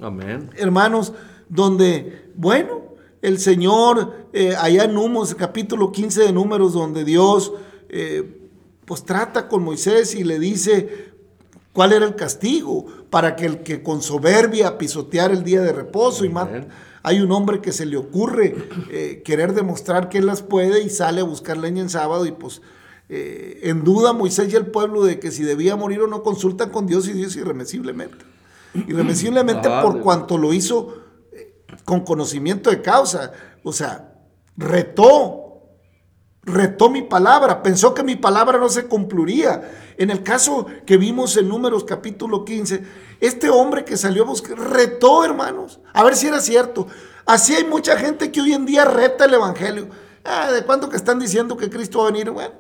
[0.03, 0.51] Amén.
[0.57, 1.15] Hermanos,
[1.51, 2.81] donde, bueno,
[3.21, 7.53] el Señor, eh, allá en Números, capítulo 15 de Números, donde Dios
[7.91, 8.49] eh,
[8.87, 11.11] pues trata con Moisés y le dice
[11.73, 16.25] cuál era el castigo para que el que con soberbia pisotear el día de reposo
[16.25, 16.33] y
[17.03, 18.55] hay un hombre que se le ocurre
[18.91, 22.33] eh, querer demostrar que él las puede y sale a buscar leña en sábado y
[22.33, 22.63] pues
[23.13, 26.87] en duda Moisés y el pueblo de que si debía morir o no consultan con
[26.87, 28.25] Dios y Dios irremisiblemente.
[28.87, 31.01] Irremisiblemente por cuanto lo hizo
[31.91, 33.33] con conocimiento de causa.
[33.65, 34.15] O sea,
[34.57, 35.65] retó,
[36.45, 39.95] retó mi palabra, pensó que mi palabra no se cumpliría.
[39.99, 42.85] En el caso que vimos en Números capítulo 15,
[43.19, 46.87] este hombre que salió a buscar, retó, hermanos, a ver si era cierto.
[47.27, 49.89] Así hay mucha gente que hoy en día reta el Evangelio.
[50.25, 52.31] Ah, ¿De cuánto que están diciendo que Cristo va a venir?
[52.31, 52.55] Bueno,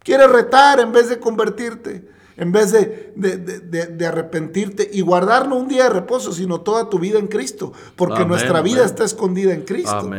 [0.00, 2.06] quiere retar en vez de convertirte
[2.36, 7.18] en vez de, arrepentirte y guardar no un día de reposo, sino toda tu vida
[7.18, 10.10] en Cristo, porque nuestra vida está escondida en Cristo.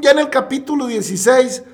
[0.00, 1.64] Ya en el capítulo 16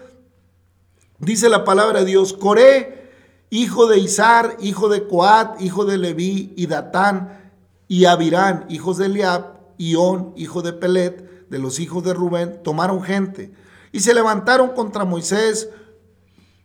[1.18, 3.10] dice la palabra de Dios, Coré,
[3.50, 7.52] hijo de Izar, hijo de Coat, hijo de Leví y Datán
[7.86, 12.60] y Abirán, hijos de Eliab, y On, hijo de Pelet, de los hijos de Rubén,
[12.64, 13.52] tomaron gente
[13.92, 15.70] y se levantaron contra Moisés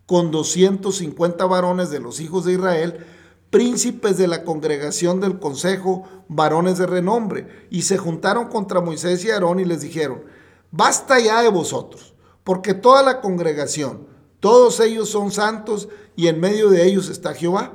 [0.06, 3.06] con 250 varones de los hijos de Israel,
[3.50, 9.32] príncipes de la congregación del consejo, varones de renombre, y se juntaron contra Moisés y
[9.32, 10.24] Aarón y les dijeron,
[10.72, 14.08] basta ya de vosotros, porque toda la congregación,
[14.40, 17.74] todos ellos son santos y en medio de ellos está Jehová.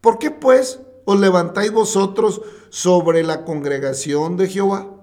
[0.00, 2.40] ¿Por qué pues os levantáis vosotros
[2.70, 4.97] sobre la congregación de Jehová?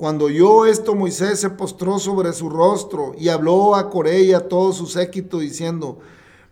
[0.00, 4.48] Cuando oyó esto, Moisés se postró sobre su rostro y habló a Coré y a
[4.48, 5.98] todo su séquito diciendo,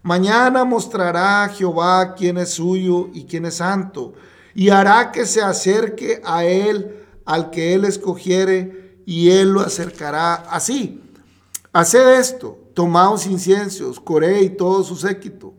[0.03, 4.13] Mañana mostrará Jehová quién es suyo y quién es santo,
[4.55, 10.35] y hará que se acerque a él al que él escogiere, y él lo acercará
[10.35, 11.01] así.
[11.73, 15.55] Haced esto, tomaos inciensos, Coré y todo su séquito.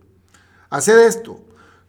[0.70, 1.40] Haced esto,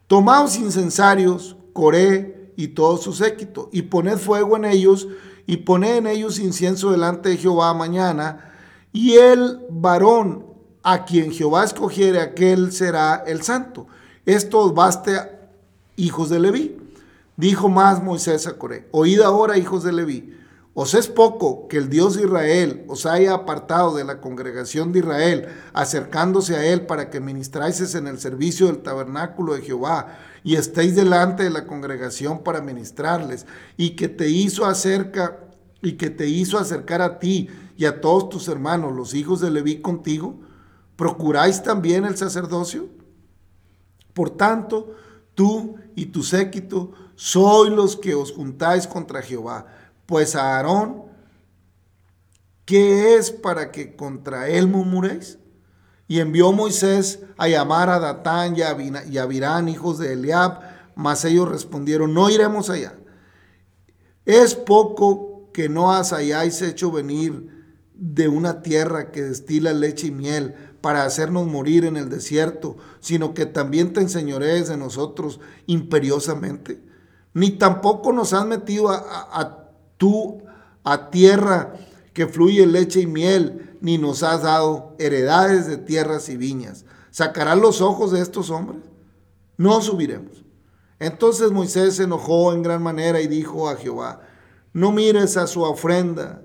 [0.07, 5.07] tomaos incensarios, Coré y todo su séquito, y poned fuego en ellos,
[5.51, 8.53] y poned en ellos incienso delante de Jehová mañana,
[8.93, 10.45] y el varón
[10.81, 13.85] a quien Jehová escogiere, aquel será el santo.
[14.25, 15.11] Esto baste,
[15.97, 16.77] hijos de Leví.
[17.35, 20.37] Dijo más Moisés a Coré, oíd ahora, hijos de Leví,
[20.73, 24.99] os es poco que el Dios de Israel os haya apartado de la congregación de
[24.99, 30.55] Israel, acercándose a él para que ministráis en el servicio del tabernáculo de Jehová y
[30.55, 33.45] estéis delante de la congregación para ministrarles,
[33.77, 35.39] y que te hizo acerca
[35.81, 39.49] y que te hizo acercar a ti y a todos tus hermanos, los hijos de
[39.49, 40.39] Leví contigo,
[40.95, 42.87] ¿procuráis también el sacerdocio?
[44.13, 44.95] Por tanto,
[45.33, 49.65] tú y tu séquito sois los que os juntáis contra Jehová,
[50.05, 51.03] pues a Aarón,
[52.65, 55.39] ¿qué es para que contra él murmuréis?
[56.11, 60.59] Y envió Moisés a llamar a Datán y a Abirán, hijos de Eliab,
[60.93, 62.99] mas ellos respondieron, no iremos allá.
[64.25, 67.63] Es poco que no os hayáis hecho venir
[67.95, 73.33] de una tierra que destila leche y miel para hacernos morir en el desierto, sino
[73.33, 76.81] que también te enseñorees de nosotros imperiosamente.
[77.33, 78.97] Ni tampoco nos has metido a,
[79.31, 80.43] a tú
[80.83, 81.71] a tierra
[82.11, 86.85] que fluye leche y miel, ni nos has dado heredades de tierras y viñas.
[87.09, 88.81] ¿Sacarás los ojos de estos hombres?
[89.57, 90.45] No subiremos.
[90.99, 94.21] Entonces Moisés se enojó en gran manera y dijo a Jehová,
[94.71, 96.43] no mires a su ofrenda,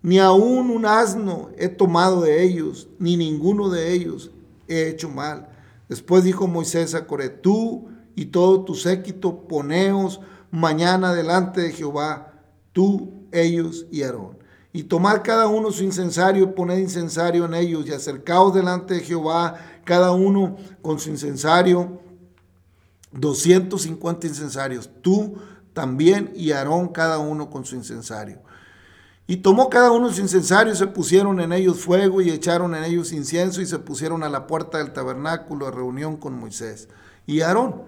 [0.00, 4.30] ni aún un asno he tomado de ellos, ni ninguno de ellos
[4.68, 5.48] he hecho mal.
[5.88, 10.20] Después dijo Moisés a Coré, tú y todo tu séquito, poneos
[10.50, 12.32] mañana delante de Jehová,
[12.72, 14.37] tú, ellos y Aarón.
[14.78, 19.00] Y tomad cada uno su incensario y poned incensario en ellos y acercaos delante de
[19.00, 22.00] Jehová, cada uno con su incensario,
[23.10, 25.34] 250 incensarios, tú
[25.72, 28.38] también y Aarón cada uno con su incensario.
[29.26, 32.84] Y tomó cada uno su incensario y se pusieron en ellos fuego y echaron en
[32.84, 36.88] ellos incienso y se pusieron a la puerta del tabernáculo de reunión con Moisés
[37.26, 37.82] y Aarón.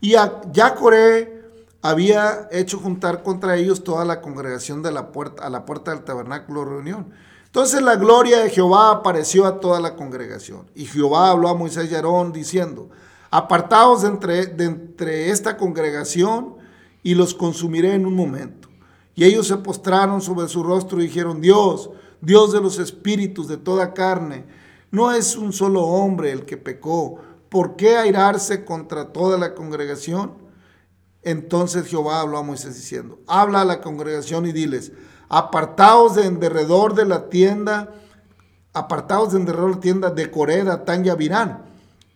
[0.00, 1.39] Y a, ya Coré
[1.82, 6.04] había hecho juntar contra ellos toda la congregación de la puerta, a la puerta del
[6.04, 7.10] tabernáculo de reunión.
[7.46, 10.66] Entonces la gloria de Jehová apareció a toda la congregación.
[10.74, 12.90] Y Jehová habló a Moisés y Aarón diciendo,
[13.30, 16.56] apartaos de entre, de entre esta congregación
[17.02, 18.68] y los consumiré en un momento.
[19.14, 23.56] Y ellos se postraron sobre su rostro y dijeron, Dios, Dios de los espíritus de
[23.56, 24.44] toda carne,
[24.90, 27.20] no es un solo hombre el que pecó.
[27.48, 30.49] ¿Por qué airarse contra toda la congregación?
[31.22, 34.92] Entonces Jehová habló a Moisés diciendo, habla a la congregación y diles,
[35.28, 37.94] apartaos de en derredor de la tienda,
[38.72, 41.66] apartaos de en derredor de la tienda de Coré, Datán y.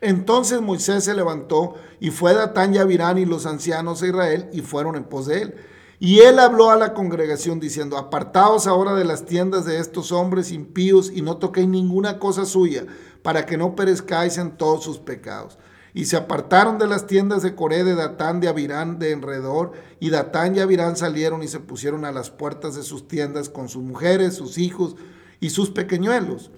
[0.00, 4.60] Entonces Moisés se levantó y fue Datán y Abirán y los ancianos de Israel y
[4.60, 5.54] fueron en pos de él.
[6.00, 10.50] Y él habló a la congregación diciendo, apartaos ahora de las tiendas de estos hombres
[10.50, 12.84] impíos y no toquéis ninguna cosa suya,
[13.22, 15.56] para que no perezcáis en todos sus pecados.
[15.94, 20.10] Y se apartaron de las tiendas de Coré, de Datán, de Abirán, de enredor, y
[20.10, 23.84] Datán y Abirán salieron y se pusieron a las puertas de sus tiendas con sus
[23.84, 24.96] mujeres, sus hijos
[25.38, 26.50] y sus pequeñuelos.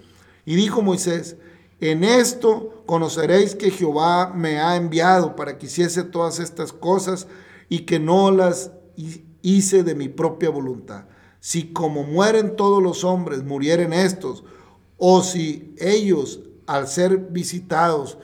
[0.47, 1.37] Y dijo Moisés,
[1.81, 7.29] en esto conoceréis que Jehová me ha enviado para que hiciese todas estas cosas
[7.69, 8.71] y que no las
[9.43, 11.05] hice de mi propia voluntad.
[11.41, 14.45] Si como mueren todos los hombres, murieren estos,
[14.97, 18.19] o si ellos, al ser visitados,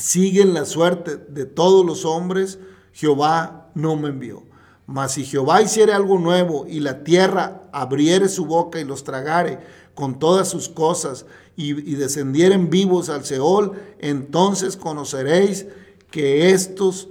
[0.00, 2.58] siguen la suerte de todos los hombres,
[2.92, 4.44] Jehová no me envió.
[4.86, 9.60] Mas si Jehová hiciere algo nuevo y la tierra abriere su boca y los tragare
[9.94, 15.66] con todas sus cosas y, descendieren vivos al Seol, entonces conoceréis
[16.10, 17.08] que estos,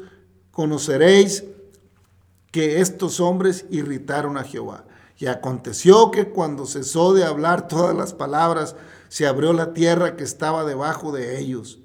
[0.52, 1.46] conoceréis
[2.52, 4.86] que estos hombres irritaron a Jehová.
[5.18, 8.76] Y aconteció que cuando cesó de hablar todas las palabras,
[9.10, 11.80] se abrió la tierra que estaba debajo de ellos.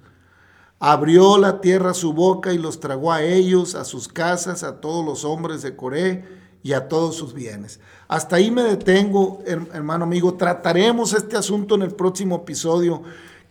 [0.79, 5.05] Abrió la tierra su boca y los tragó a ellos, a sus casas, a todos
[5.05, 6.25] los hombres de Coré
[6.63, 7.81] y a todos sus bienes.
[8.09, 10.35] Hasta ahí me detengo, hermano amigo.
[10.35, 13.03] Trataremos este asunto en el próximo episodio.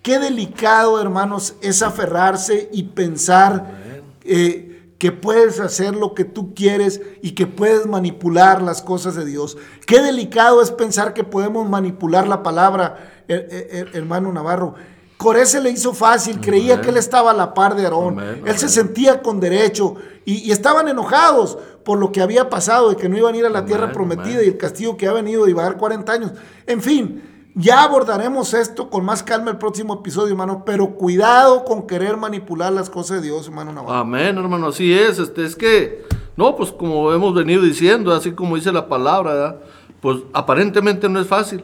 [0.01, 3.81] Qué delicado, hermanos, es aferrarse y pensar
[4.23, 9.25] eh, que puedes hacer lo que tú quieres y que puedes manipular las cosas de
[9.25, 9.57] Dios.
[9.85, 14.75] Qué delicado es pensar que podemos manipular la palabra, hermano Navarro.
[15.23, 18.19] Coré se le hizo fácil, creía que él estaba a la par de Aarón.
[18.45, 19.95] él se sentía con derecho
[20.25, 23.49] y, estaban enojados por lo que había pasado, de que no iban a ir a
[23.49, 26.33] la tierra prometida y el castigo que ha venido de llevar 40 años.
[26.67, 27.23] En fin,
[27.55, 32.73] ya abordaremos esto con más calma el próximo episodio, hermano, pero cuidado con querer manipular
[32.73, 33.93] las cosas de Dios, hermano Navarro.
[33.93, 35.19] Amén, hermano, así es.
[35.19, 36.03] Este, es que,
[36.35, 39.61] no, pues como hemos venido diciendo, así como dice la palabra,
[40.01, 41.63] pues aparentemente no es fácil.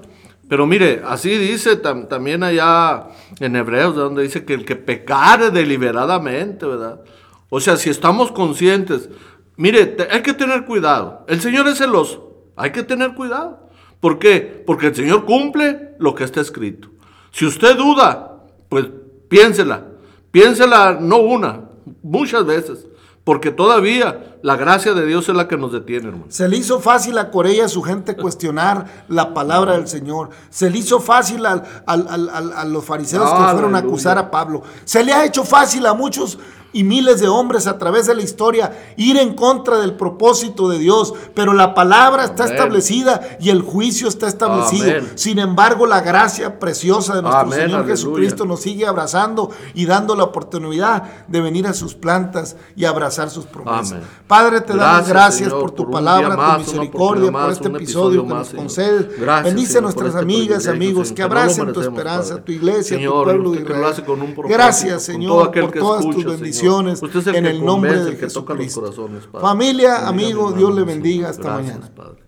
[0.50, 6.66] Pero mire, así dice también allá en Hebreos, donde dice que el que pecare deliberadamente,
[6.66, 7.02] ¿verdad?
[7.50, 9.10] O sea, si estamos conscientes,
[9.58, 11.24] mire, hay que tener cuidado.
[11.28, 13.70] El Señor es celoso, hay que tener cuidado.
[14.00, 14.64] ¿Por qué?
[14.66, 16.90] Porque el Señor cumple lo que está escrito.
[17.32, 18.40] Si usted duda,
[18.70, 18.88] pues
[19.28, 19.86] piénsela.
[20.32, 21.70] Piénsela no una,
[22.02, 22.88] muchas veces.
[23.24, 26.26] Porque todavía la gracia de Dios es la que nos detiene, hermano.
[26.30, 30.30] Se le hizo fácil a Corea a su gente cuestionar la palabra del Señor.
[30.50, 34.64] Se le hizo fácil a, los fariseos que fueron a acusar a Pablo.
[34.86, 36.38] Se le ha hecho fácil a muchos
[36.72, 40.78] y miles de hombres a través de la historia ir en contra del propósito de
[40.78, 45.02] Dios, pero la palabra está establecida y el juicio está establecido.
[45.16, 50.24] Sin embargo, la gracia preciosa de nuestro Señor Jesucristo nos sigue abrazando y dando la
[50.24, 54.04] oportunidad de venir a sus plantas y abrazar sus promesas.
[54.30, 59.08] Padre, te damos gracias por tu palabra, tu misericordia, por este episodio que nos concedes.
[59.44, 64.36] Bendice a nuestras amigas, amigos, que abracen tu esperanza, tu iglesia, tu pueblo de Israel.
[64.48, 67.02] Gracias, Señor, por todas tus bendiciones
[67.34, 68.94] en el nombre de Jesucristo.
[69.42, 71.30] Familia, amigo, Dios le bendiga.
[71.30, 71.90] Hasta mañana.